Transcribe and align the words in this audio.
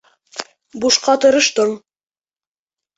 Бушҡа 0.85 1.15
тырыштың. 1.27 1.79